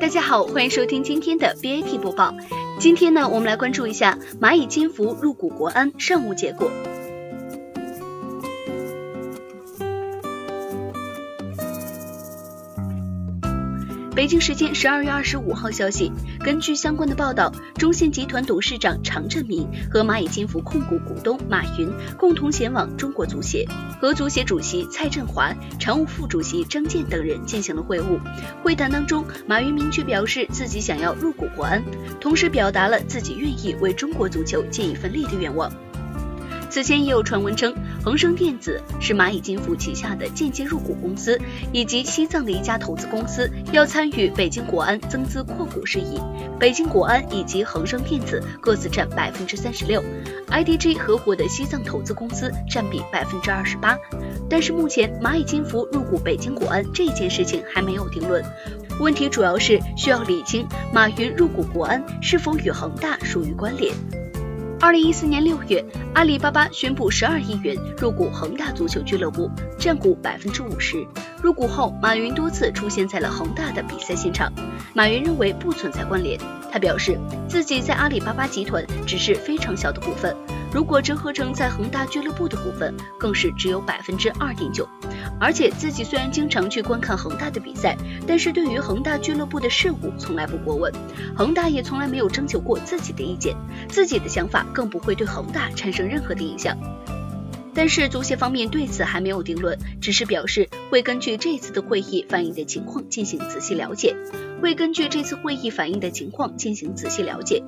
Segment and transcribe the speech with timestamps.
[0.00, 2.34] 大家好，欢迎收听今天的 BAT 播报。
[2.78, 6.70] 今天呢，我们来关注一下蚂蚁金服入股国安尚无结果。
[14.20, 23.66] 北京时间十二月二十五号消息，根据相关的报道，中信集团董事长常振民和蚂蚁金服控股股东马云共同前往中国足协，
[23.98, 28.20] 和足协主席蔡振华、常务副主席张健等人进行了会晤。
[28.62, 31.82] 会谈当中，马云明确表示自己想要入股国安，
[32.20, 35.72] 同时表达了自己愿意为中国足球尽一份力的愿望。
[36.70, 41.36] 此前也有传闻称，恒生电子是蚂蚁金服旗下的间接入股公司，
[41.72, 46.20] 以及西藏的一家投资公司要参与北京国安增资扩股事宜。
[46.60, 50.00] 北京国安以及恒生电子各自占百分之三十六
[50.48, 53.98] ，IDG 合伙的西藏投资公司占比百分之二十八。
[54.48, 58.44] 但是目前蚂蚁金服入股北京国安这件事情还没有定论，
[59.00, 63.92] 问题主要是需要理清马云入股国安是否与恒大属于关联。
[64.82, 71.06] 二零一四年六月，阿里巴巴宣布十二亿元入股恒大足球俱乐部，占股百分之五十。
[71.42, 74.50] 入股后，马云多次出现在了恒大的比赛现场。
[74.94, 76.40] 马云认为不存在关联，
[76.72, 80.34] 他表示自己在阿里巴巴集团只是非常小的股份，
[80.72, 84.88] 如果折合成在恒大俱乐部的股份，更是只有百分之二点九。
[85.40, 87.96] 而且自己虽然经常去观看恒大的比赛，
[88.26, 90.92] 但是对于恒大俱乐部的事务从来不过问，
[91.36, 93.56] 恒大也从来没有征求过自己的意见，
[93.88, 96.76] 自己的想法更不会对恒大产生任何的影响。
[97.72, 104.14] 但是足协方面对此还没有定论，只是表示会根据这次的会议反映的情况进行仔细了解，
[104.60, 107.62] 会根据这次会议反映的情况进行仔细了解。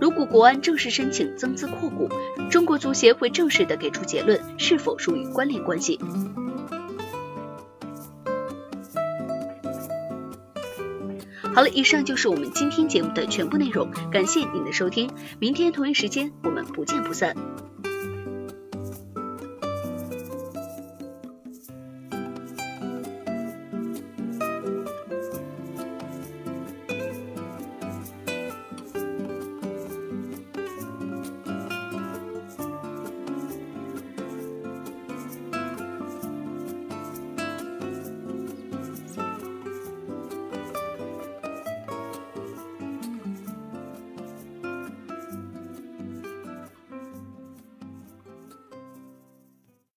[0.00, 2.08] 如果国安正式申请增资扩股，
[2.50, 5.98] 中国足协会正式的给出结论，是否属于关联关系。
[11.52, 17.34] 好了，以上就是我们今天节目的全部内容，感谢您的收听，明天同一时间我们不见不散。